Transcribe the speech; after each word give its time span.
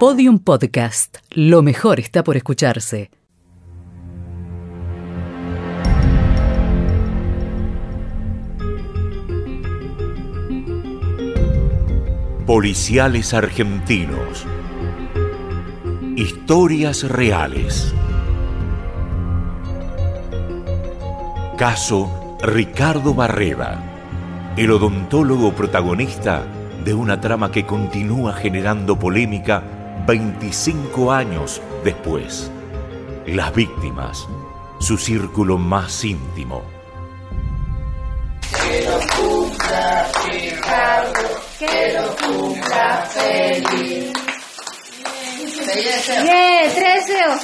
Podium 0.00 0.40
Podcast. 0.40 1.18
Lo 1.30 1.62
mejor 1.62 2.00
está 2.00 2.24
por 2.24 2.36
escucharse. 2.36 3.12
Policiales 12.44 13.32
argentinos. 13.34 14.44
Historias 16.16 17.08
reales. 17.08 17.94
Caso 21.56 22.36
Ricardo 22.42 23.14
Barreda, 23.14 23.80
el 24.56 24.72
odontólogo 24.72 25.52
protagonista 25.52 26.42
de 26.84 26.94
una 26.94 27.20
trama 27.20 27.52
que 27.52 27.64
continúa 27.64 28.32
generando 28.32 28.98
polémica 28.98 29.62
25 30.06 31.12
años 31.12 31.62
después. 31.82 32.50
Las 33.26 33.54
víctimas, 33.54 34.26
su 34.78 34.98
círculo 34.98 35.56
más 35.56 36.04
íntimo. 36.04 36.62
Que 38.50 38.84
lo 38.84 38.98
cumpla 39.16 40.10
Ricardo, 40.30 41.20
que 41.58 41.94
lo 41.94 42.16
cumpla 42.16 43.08
feliz. 43.10 44.12
¡Bien! 45.74 46.00
¡Tres 46.04 46.74
deseos! 46.74 47.40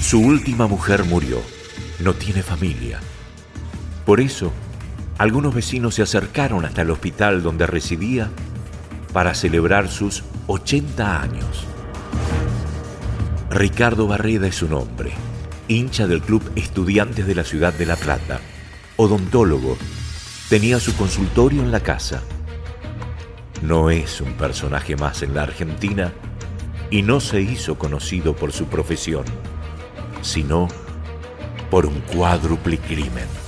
Su 0.00 0.20
última 0.20 0.66
mujer 0.66 1.04
murió. 1.04 1.40
No 2.00 2.14
tiene 2.14 2.42
familia. 2.42 3.00
Por 4.04 4.20
eso, 4.20 4.52
algunos 5.18 5.54
vecinos 5.54 5.94
se 5.94 6.02
acercaron 6.02 6.64
hasta 6.64 6.82
el 6.82 6.90
hospital 6.90 7.42
donde 7.42 7.66
residía 7.66 8.30
para 9.12 9.34
celebrar 9.34 9.88
sus 9.88 10.22
80 10.46 11.22
años. 11.22 11.66
Ricardo 13.50 14.06
Barreda 14.06 14.46
es 14.46 14.56
su 14.56 14.68
nombre, 14.68 15.12
hincha 15.68 16.06
del 16.06 16.22
Club 16.22 16.42
Estudiantes 16.54 17.26
de 17.26 17.34
la 17.34 17.44
Ciudad 17.44 17.74
de 17.74 17.86
La 17.86 17.96
Plata, 17.96 18.40
odontólogo, 18.96 19.76
tenía 20.48 20.78
su 20.78 20.94
consultorio 20.96 21.62
en 21.62 21.72
la 21.72 21.80
casa. 21.80 22.22
No 23.62 23.90
es 23.90 24.20
un 24.20 24.34
personaje 24.34 24.96
más 24.96 25.22
en 25.22 25.34
la 25.34 25.42
Argentina 25.42 26.12
y 26.90 27.02
no 27.02 27.20
se 27.20 27.40
hizo 27.40 27.78
conocido 27.78 28.34
por 28.34 28.52
su 28.52 28.66
profesión, 28.66 29.24
sino 30.22 30.68
por 31.70 31.86
un 31.86 32.00
cuádruple 32.00 32.78
crimen. 32.78 33.39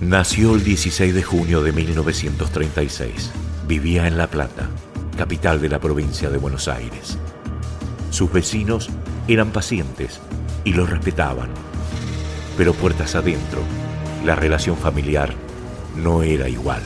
Nació 0.00 0.54
el 0.54 0.64
16 0.64 1.14
de 1.14 1.22
junio 1.22 1.62
de 1.62 1.72
1936. 1.72 3.30
Vivía 3.68 4.06
en 4.06 4.16
La 4.16 4.28
Plata, 4.28 4.70
capital 5.18 5.60
de 5.60 5.68
la 5.68 5.78
provincia 5.78 6.30
de 6.30 6.38
Buenos 6.38 6.68
Aires. 6.68 7.18
Sus 8.08 8.32
vecinos 8.32 8.88
eran 9.28 9.50
pacientes 9.50 10.18
y 10.64 10.72
lo 10.72 10.86
respetaban. 10.86 11.50
Pero 12.56 12.72
puertas 12.72 13.14
adentro, 13.14 13.60
la 14.24 14.34
relación 14.34 14.78
familiar 14.78 15.34
no 16.02 16.22
era 16.22 16.48
igual. 16.48 16.80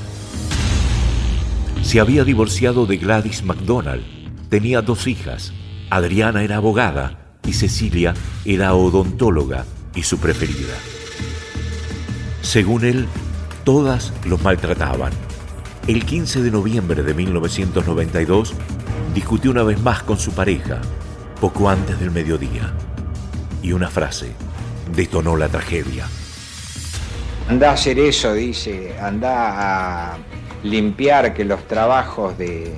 Se 1.84 2.00
había 2.00 2.24
divorciado 2.24 2.84
de 2.84 2.96
Gladys 2.96 3.44
McDonald. 3.44 4.02
Tenía 4.48 4.82
dos 4.82 5.06
hijas. 5.06 5.52
Adriana 5.88 6.42
era 6.42 6.56
abogada 6.56 7.36
y 7.46 7.52
Cecilia 7.52 8.12
era 8.44 8.74
odontóloga 8.74 9.66
y 9.94 10.02
su 10.02 10.18
preferida. 10.18 10.74
Según 12.44 12.84
él, 12.84 13.08
todas 13.64 14.12
los 14.26 14.42
maltrataban. 14.42 15.10
El 15.88 16.04
15 16.04 16.42
de 16.42 16.50
noviembre 16.50 17.02
de 17.02 17.14
1992 17.14 18.54
discutió 19.14 19.50
una 19.50 19.62
vez 19.62 19.80
más 19.80 20.02
con 20.02 20.18
su 20.18 20.30
pareja, 20.32 20.82
poco 21.40 21.70
antes 21.70 21.98
del 21.98 22.10
mediodía. 22.10 22.74
Y 23.62 23.72
una 23.72 23.88
frase 23.88 24.34
detonó 24.94 25.36
la 25.36 25.48
tragedia. 25.48 26.06
Anda 27.48 27.70
a 27.70 27.72
hacer 27.72 27.98
eso, 27.98 28.34
dice, 28.34 28.94
anda 29.00 30.12
a 30.12 30.18
limpiar 30.62 31.33
que 31.33 31.46
los 31.46 31.66
trabajos 31.66 32.36
de, 32.36 32.74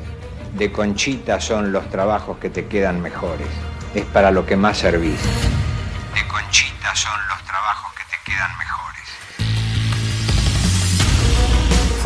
de 0.56 0.72
Conchita 0.72 1.40
son 1.40 1.72
los 1.72 1.90
trabajos 1.90 2.38
que 2.38 2.50
te 2.50 2.66
quedan 2.66 3.02
mejores. 3.02 3.48
Es 3.96 4.04
para 4.06 4.30
lo 4.30 4.46
que 4.46 4.56
más 4.56 4.78
servís. 4.78 5.20
De 6.14 6.26
Conchita 6.28 6.94
son 6.94 7.18
los 7.28 7.42
trabajos 7.44 7.92
que 7.94 8.04
te 8.04 8.32
quedan 8.32 8.56
mejores. 8.58 8.85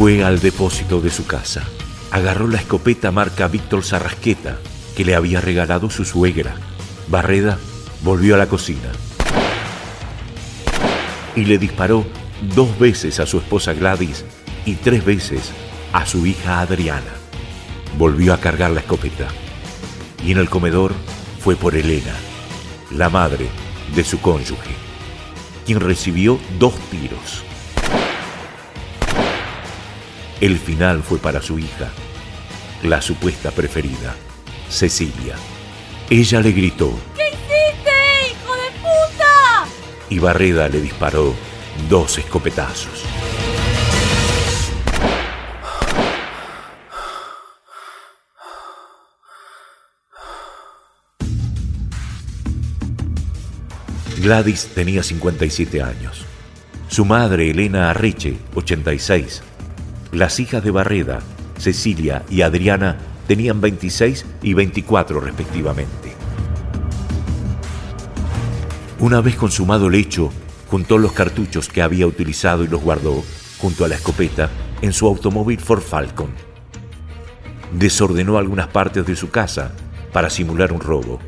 Fue 0.00 0.24
al 0.24 0.40
depósito 0.40 1.02
de 1.02 1.10
su 1.10 1.26
casa. 1.26 1.62
Agarró 2.10 2.48
la 2.48 2.56
escopeta 2.56 3.10
marca 3.10 3.48
Víctor 3.48 3.84
Sarrasqueta 3.84 4.56
que 4.96 5.04
le 5.04 5.14
había 5.14 5.42
regalado 5.42 5.90
su 5.90 6.06
suegra. 6.06 6.54
Barreda 7.08 7.58
volvió 8.00 8.34
a 8.34 8.38
la 8.38 8.46
cocina 8.46 8.90
y 11.36 11.44
le 11.44 11.58
disparó 11.58 12.06
dos 12.54 12.78
veces 12.78 13.20
a 13.20 13.26
su 13.26 13.40
esposa 13.40 13.74
Gladys 13.74 14.24
y 14.64 14.76
tres 14.76 15.04
veces 15.04 15.52
a 15.92 16.06
su 16.06 16.24
hija 16.24 16.60
Adriana. 16.60 17.12
Volvió 17.98 18.32
a 18.32 18.40
cargar 18.40 18.70
la 18.70 18.80
escopeta 18.80 19.28
y 20.24 20.32
en 20.32 20.38
el 20.38 20.48
comedor 20.48 20.94
fue 21.40 21.56
por 21.56 21.74
Elena, 21.74 22.14
la 22.90 23.10
madre 23.10 23.48
de 23.94 24.02
su 24.02 24.18
cónyuge, 24.18 24.72
quien 25.66 25.78
recibió 25.78 26.38
dos 26.58 26.72
tiros. 26.90 27.49
El 30.40 30.58
final 30.58 31.02
fue 31.02 31.18
para 31.18 31.42
su 31.42 31.58
hija, 31.58 31.90
la 32.82 33.02
supuesta 33.02 33.50
preferida, 33.50 34.14
Cecilia. 34.68 35.34
Ella 36.08 36.40
le 36.40 36.52
gritó 36.52 36.98
¿Qué 37.16 37.28
hiciste, 37.28 37.90
hijo 38.30 38.54
de 38.54 38.70
puta? 38.80 39.66
y 40.08 40.18
Barreda 40.18 40.68
le 40.68 40.80
disparó 40.80 41.34
dos 41.88 42.18
escopetazos. 42.18 43.04
Gladys 54.18 54.68
tenía 54.74 55.02
57 55.02 55.82
años. 55.82 56.24
Su 56.88 57.04
madre, 57.04 57.50
Elena 57.50 57.90
Arreche, 57.90 58.36
86. 58.54 59.42
Las 60.12 60.40
hijas 60.40 60.64
de 60.64 60.72
Barreda, 60.72 61.20
Cecilia 61.56 62.24
y 62.28 62.42
Adriana, 62.42 62.98
tenían 63.28 63.60
26 63.60 64.26
y 64.42 64.54
24 64.54 65.20
respectivamente. 65.20 66.12
Una 68.98 69.20
vez 69.20 69.36
consumado 69.36 69.86
el 69.86 69.94
hecho, 69.94 70.32
juntó 70.68 70.98
los 70.98 71.12
cartuchos 71.12 71.68
que 71.68 71.80
había 71.80 72.08
utilizado 72.08 72.64
y 72.64 72.68
los 72.68 72.82
guardó, 72.82 73.22
junto 73.58 73.84
a 73.84 73.88
la 73.88 73.94
escopeta, 73.94 74.50
en 74.82 74.92
su 74.92 75.06
automóvil 75.06 75.60
Ford 75.60 75.80
Falcon. 75.82 76.30
Desordenó 77.72 78.36
algunas 78.36 78.66
partes 78.66 79.06
de 79.06 79.14
su 79.14 79.30
casa 79.30 79.70
para 80.12 80.28
simular 80.28 80.72
un 80.72 80.80
robo. 80.80 81.20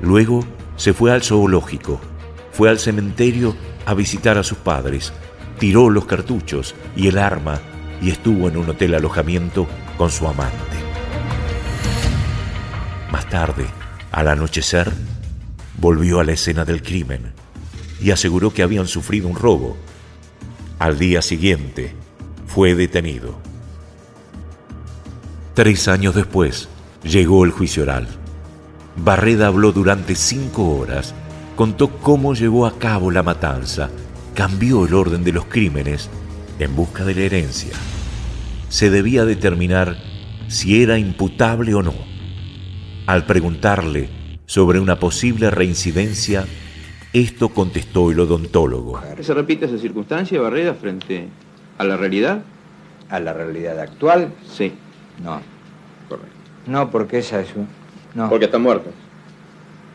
Luego 0.00 0.44
se 0.76 0.94
fue 0.94 1.10
al 1.10 1.24
zoológico, 1.24 2.00
fue 2.52 2.70
al 2.70 2.78
cementerio 2.78 3.56
a 3.84 3.94
visitar 3.94 4.38
a 4.38 4.44
sus 4.44 4.58
padres, 4.58 5.12
tiró 5.58 5.90
los 5.90 6.04
cartuchos 6.04 6.76
y 6.94 7.08
el 7.08 7.18
arma 7.18 7.60
y 8.00 8.10
estuvo 8.10 8.48
en 8.48 8.56
un 8.56 8.70
hotel 8.70 8.94
alojamiento 8.94 9.66
con 9.96 10.10
su 10.10 10.26
amante. 10.26 10.56
Más 13.10 13.28
tarde, 13.28 13.66
al 14.12 14.28
anochecer, 14.28 14.92
volvió 15.78 16.20
a 16.20 16.24
la 16.24 16.32
escena 16.32 16.64
del 16.64 16.82
crimen 16.82 17.32
y 18.00 18.10
aseguró 18.10 18.52
que 18.52 18.62
habían 18.62 18.86
sufrido 18.86 19.28
un 19.28 19.36
robo. 19.36 19.76
Al 20.78 20.98
día 20.98 21.22
siguiente, 21.22 21.94
fue 22.46 22.74
detenido. 22.74 23.38
Tres 25.54 25.88
años 25.88 26.14
después, 26.14 26.68
llegó 27.02 27.44
el 27.44 27.50
juicio 27.50 27.84
oral. 27.84 28.08
Barreda 28.96 29.46
habló 29.46 29.72
durante 29.72 30.14
cinco 30.14 30.76
horas, 30.76 31.14
contó 31.54 31.88
cómo 31.98 32.34
llevó 32.34 32.66
a 32.66 32.78
cabo 32.78 33.10
la 33.10 33.22
matanza, 33.22 33.88
cambió 34.34 34.84
el 34.86 34.94
orden 34.94 35.24
de 35.24 35.32
los 35.32 35.46
crímenes 35.46 36.10
en 36.58 36.74
busca 36.74 37.04
de 37.04 37.14
la 37.14 37.20
herencia. 37.22 37.74
Se 38.68 38.90
debía 38.90 39.24
determinar 39.24 39.96
si 40.48 40.82
era 40.82 40.98
imputable 40.98 41.74
o 41.74 41.82
no. 41.82 41.94
Al 43.06 43.24
preguntarle 43.26 44.08
sobre 44.46 44.80
una 44.80 44.98
posible 44.98 45.50
reincidencia, 45.50 46.44
esto 47.12 47.48
contestó 47.50 48.10
el 48.10 48.20
odontólogo. 48.20 49.00
¿Se 49.20 49.34
repite 49.34 49.66
esa 49.66 49.78
circunstancia, 49.78 50.40
Barreda, 50.40 50.74
frente 50.74 51.28
a 51.78 51.84
la 51.84 51.96
realidad? 51.96 52.42
¿A 53.08 53.20
la 53.20 53.32
realidad 53.32 53.78
actual? 53.78 54.32
Sí, 54.50 54.72
No. 55.22 55.40
correcto. 56.08 56.32
No, 56.66 56.90
porque 56.90 57.18
esa 57.18 57.40
es 57.40 57.54
un... 57.54 57.68
No. 58.14 58.28
Porque 58.28 58.46
está 58.46 58.58
muerto. 58.58 58.90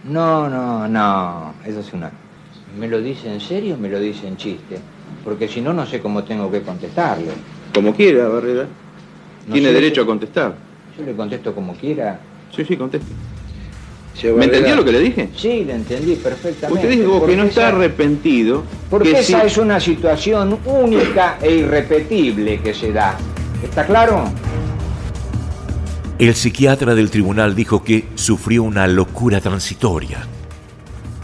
No, 0.06 0.50
no, 0.50 0.88
no. 0.88 1.54
Eso 1.66 1.82
es 1.82 1.92
una... 1.92 2.12
¿Me 2.80 2.88
lo 2.88 3.02
dice 3.02 3.32
en 3.32 3.42
serio 3.42 3.76
o 3.76 3.78
me 3.78 3.90
lo 3.90 4.00
dice 4.00 4.26
en 4.28 4.38
chiste? 4.38 4.80
Porque 5.24 5.48
si 5.48 5.62
no, 5.62 5.74
no 5.74 5.86
sé 5.86 6.00
cómo 6.00 6.24
tengo 6.24 6.52
que 6.52 6.62
contestarle. 6.62 7.32
Como 7.74 7.94
quiera, 7.96 8.28
Barreda. 8.28 8.68
No 9.48 9.54
Tiene 9.54 9.70
sé, 9.70 9.74
derecho 9.74 10.02
a 10.02 10.06
contestar. 10.06 10.56
Yo 10.98 11.06
le 11.06 11.14
contesto 11.14 11.54
como 11.54 11.74
quiera. 11.76 12.20
Sí, 12.56 12.66
sí, 12.66 12.76
conteste. 12.78 13.08
¿Me 14.36 14.46
entendió 14.46 14.76
lo 14.76 14.84
que 14.86 14.92
le 14.92 15.00
dije? 15.00 15.30
Sí, 15.36 15.64
le 15.64 15.74
entendí 15.74 16.16
perfectamente. 16.16 16.86
Usted 16.86 17.00
dijo 17.00 17.26
que 17.26 17.36
no 17.38 17.44
está 17.44 17.68
esa- 17.70 17.76
arrepentido. 17.76 18.64
Porque 18.90 19.12
que 19.14 19.20
esa 19.20 19.42
sí- 19.42 19.48
es 19.48 19.58
una 19.58 19.80
situación 19.80 20.60
única 20.66 21.38
e 21.42 21.56
irrepetible 21.56 22.60
que 22.60 22.74
se 22.74 22.92
da. 22.92 23.18
¿Está 23.64 23.86
claro? 23.86 24.26
El 26.20 26.36
psiquiatra 26.36 26.94
del 26.94 27.10
tribunal 27.10 27.56
dijo 27.56 27.84
que 27.84 28.06
sufrió 28.16 28.64
una 28.64 28.86
locura 28.88 29.40
transitoria. 29.42 30.20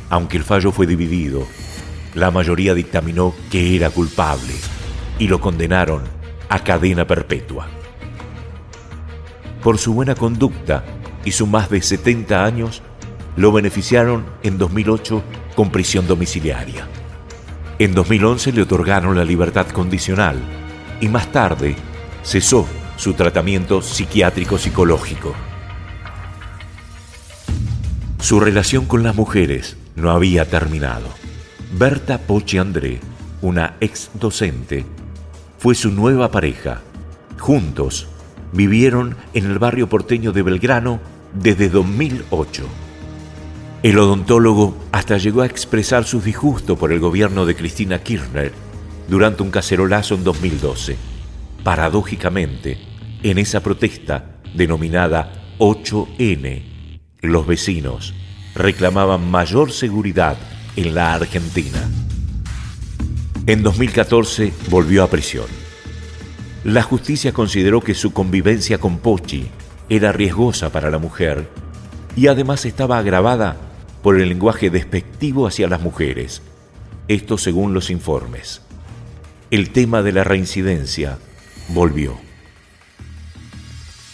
Aunque 0.10 0.38
el 0.38 0.44
fallo 0.44 0.72
fue 0.72 0.88
dividido, 0.88 1.46
la 2.18 2.32
mayoría 2.32 2.74
dictaminó 2.74 3.36
que 3.52 3.76
era 3.76 3.92
culpable 3.92 4.56
y 5.20 5.28
lo 5.28 5.40
condenaron 5.40 6.02
a 6.50 6.64
cadena 6.64 7.06
perpetua. 7.06 7.68
Por 9.62 9.78
su 9.78 9.94
buena 9.94 10.16
conducta 10.16 10.84
y 11.26 11.32
sus 11.32 11.48
más 11.48 11.70
de 11.70 11.80
70 11.80 12.44
años, 12.44 12.82
lo 13.36 13.52
beneficiaron 13.52 14.26
en 14.42 14.58
2008 14.58 15.24
con 15.56 15.70
prisión 15.72 16.08
domiciliaria. 16.08 16.88
En 17.78 17.94
2011 17.94 18.52
le 18.52 18.64
otorgaron 18.64 19.16
la 19.16 19.24
libertad 19.24 19.68
condicional 19.68 20.42
y 21.00 21.10
más 21.10 21.32
tarde 21.32 21.76
cesó 22.24 22.68
su 22.96 23.14
tratamiento 23.14 23.84
psiquiátrico-psicológico. 23.84 25.36
Su 28.20 28.40
relación 28.40 28.86
con 28.86 29.04
las 29.04 29.14
mujeres 29.14 29.78
no 29.96 30.10
había 30.10 30.50
terminado. 30.50 31.27
Berta 31.72 32.18
Pochi 32.18 32.58
André, 32.58 33.02
una 33.42 33.76
ex 33.82 34.10
docente, 34.14 34.86
fue 35.58 35.76
su 35.76 35.92
nueva 35.92 36.32
pareja. 36.32 36.82
Juntos 37.38 38.08
vivieron 38.54 39.18
en 39.34 39.46
el 39.46 39.60
barrio 39.60 39.90
porteño 39.90 40.32
de 40.32 40.44
Belgrano 40.44 41.02
desde 41.34 41.68
2008. 41.68 42.64
El 43.84 44.00
odontólogo 44.00 44.78
hasta 44.94 45.18
llegó 45.18 45.42
a 45.42 45.46
expresar 45.46 46.06
su 46.06 46.22
disgusto 46.22 46.78
por 46.78 46.94
el 46.94 47.02
gobierno 47.02 47.46
de 47.46 47.56
Cristina 47.56 48.02
Kirchner 48.02 48.54
durante 49.10 49.44
un 49.44 49.52
cacerolazo 49.52 50.16
en 50.16 50.24
2012. 50.24 50.96
Paradójicamente, 51.66 52.78
en 53.24 53.38
esa 53.40 53.60
protesta 53.62 54.40
denominada 54.56 55.34
8N, 55.60 56.62
los 57.22 57.46
vecinos 57.46 58.14
reclamaban 58.56 59.30
mayor 59.30 59.74
seguridad 59.74 60.38
en 60.78 60.94
la 60.94 61.16
Argentina. 61.16 61.90
En 63.48 63.64
2014 63.64 64.54
volvió 64.70 65.04
a 65.04 65.10
prisión. 65.10 65.48
La 66.64 66.84
justicia 66.84 67.34
consideró 67.34 67.82
que 67.82 67.96
su 67.96 68.14
convivencia 68.14 68.78
con 68.78 69.00
Pochi 69.00 69.48
era 69.90 70.12
riesgosa 70.12 70.72
para 70.72 70.92
la 70.92 71.00
mujer 71.00 71.50
y 72.16 72.28
además 72.28 72.64
estaba 72.66 73.00
agravada 73.00 73.58
por 74.04 74.20
el 74.20 74.30
lenguaje 74.30 74.70
despectivo 74.70 75.48
hacia 75.48 75.68
las 75.68 75.82
mujeres. 75.82 76.44
Esto 77.08 77.40
según 77.40 77.74
los 77.74 77.90
informes. 77.90 78.62
El 79.50 79.72
tema 79.72 80.04
de 80.04 80.12
la 80.12 80.24
reincidencia 80.24 81.18
volvió. 81.70 82.20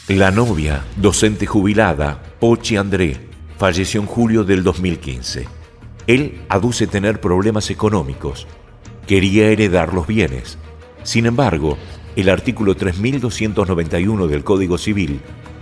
La 0.07 0.31
novia, 0.31 0.85
docente 0.95 1.45
jubilada, 1.45 2.23
Pochi 2.39 2.77
André, 2.77 3.19
falleció 3.57 3.99
en 3.99 4.07
julio 4.07 4.45
del 4.45 4.63
2015. 4.63 5.62
Él 6.07 6.41
aduce 6.49 6.87
tener 6.87 7.21
problemas 7.21 7.69
económicos. 7.69 8.47
Quería 9.07 9.49
heredar 9.49 9.93
los 9.93 10.07
bienes. 10.07 10.57
Sin 11.03 11.25
embargo, 11.25 11.77
el 12.15 12.29
artículo 12.29 12.75
3291 12.75 14.27
del 14.27 14.43
Código 14.43 14.77
Civil 14.77 15.19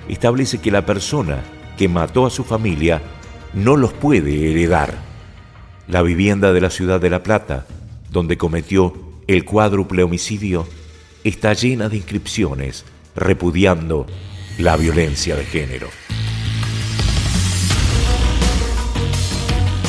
establece 0.10 0.60
que 0.60 0.72
la 0.72 0.86
persona 0.86 1.44
que 1.78 1.88
mató 1.88 2.26
a 2.26 2.30
su 2.30 2.44
familia 2.44 3.02
no 3.54 3.78
los 3.78 3.94
puede 3.94 4.52
heredar. 4.52 4.94
La 5.88 6.02
vivienda 6.02 6.54
de 6.54 6.62
la 6.62 6.70
ciudad 6.70 7.00
de 7.00 7.10
La 7.10 7.24
Plata, 7.24 7.66
donde 8.10 8.38
cometió 8.38 8.94
el 9.28 9.46
cuádruple 9.46 10.04
homicidio, 10.04 10.68
está 11.24 11.54
llena 11.54 11.90
de 11.90 11.98
inscripciones 11.98 12.86
repudiando 13.16 14.06
la 14.58 14.78
violencia 14.78 15.36
de 15.36 15.46
género. 15.46 15.88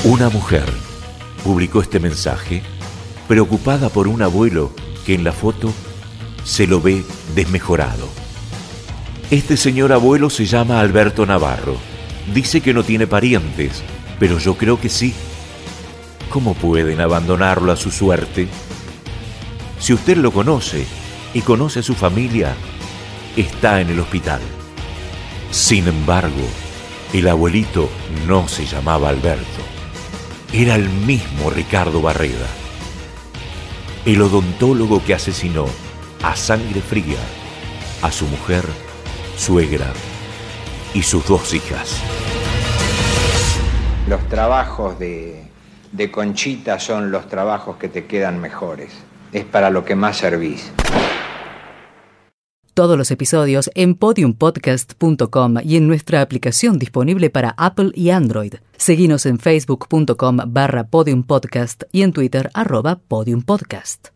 Una 0.04 0.30
mujer 0.30 0.64
publicó 1.44 1.80
este 1.80 2.00
mensaje 2.00 2.64
preocupada 3.28 3.88
por 3.88 4.08
un 4.08 4.20
abuelo 4.20 4.72
que 5.06 5.14
en 5.14 5.22
la 5.22 5.30
foto 5.30 5.72
se 6.42 6.66
lo 6.66 6.80
ve 6.80 7.04
desmejorado. 7.36 8.08
Este 9.30 9.56
señor 9.56 9.92
abuelo 9.92 10.28
se 10.28 10.44
llama 10.44 10.80
Alberto 10.80 11.24
Navarro. 11.24 11.76
Dice 12.34 12.60
que 12.60 12.74
no 12.74 12.82
tiene 12.82 13.06
parientes, 13.06 13.80
pero 14.18 14.40
yo 14.40 14.56
creo 14.56 14.80
que 14.80 14.88
sí. 14.88 15.14
¿Cómo 16.30 16.54
pueden 16.54 17.00
abandonarlo 17.00 17.70
a 17.70 17.76
su 17.76 17.92
suerte? 17.92 18.48
Si 19.78 19.92
usted 19.92 20.16
lo 20.16 20.32
conoce 20.32 20.84
y 21.32 21.42
conoce 21.42 21.78
a 21.78 21.84
su 21.84 21.94
familia, 21.94 22.56
está 23.36 23.80
en 23.80 23.90
el 23.90 24.00
hospital. 24.00 24.40
Sin 25.52 25.86
embargo, 25.86 26.48
el 27.12 27.28
abuelito 27.28 27.88
no 28.26 28.48
se 28.48 28.66
llamaba 28.66 29.08
Alberto. 29.08 29.62
Era 30.54 30.74
el 30.74 30.90
mismo 30.90 31.48
Ricardo 31.48 32.02
Barreda, 32.02 32.46
el 34.04 34.20
odontólogo 34.20 35.02
que 35.02 35.14
asesinó 35.14 35.64
a 36.22 36.36
sangre 36.36 36.82
fría 36.82 37.16
a 38.02 38.12
su 38.12 38.26
mujer, 38.26 38.62
suegra 39.34 39.90
y 40.92 41.02
sus 41.04 41.26
dos 41.26 41.54
hijas. 41.54 41.98
Los 44.06 44.28
trabajos 44.28 44.98
de, 44.98 45.42
de 45.90 46.10
Conchita 46.10 46.78
son 46.78 47.10
los 47.10 47.28
trabajos 47.28 47.78
que 47.78 47.88
te 47.88 48.04
quedan 48.04 48.38
mejores. 48.38 48.92
Es 49.32 49.46
para 49.46 49.70
lo 49.70 49.86
que 49.86 49.94
más 49.94 50.18
servís. 50.18 50.70
Todos 52.74 52.96
los 52.96 53.10
episodios 53.10 53.70
en 53.74 53.94
podiumpodcast.com 53.94 55.56
y 55.62 55.76
en 55.76 55.86
nuestra 55.86 56.22
aplicación 56.22 56.78
disponible 56.78 57.28
para 57.28 57.54
Apple 57.58 57.90
y 57.94 58.08
Android. 58.10 58.54
Seguinos 58.78 59.26
en 59.26 59.38
facebook.com 59.38 60.38
barra 60.46 60.88
podiumpodcast 60.88 61.82
y 61.92 62.00
en 62.00 62.12
Twitter 62.12 62.50
arroba 62.54 62.98
podiumpodcast. 63.08 64.12